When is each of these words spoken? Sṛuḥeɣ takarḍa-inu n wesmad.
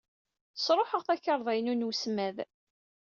Sṛuḥeɣ 0.57 1.01
takarḍa-inu 1.03 1.73
n 1.75 1.87
wesmad. 1.87 2.37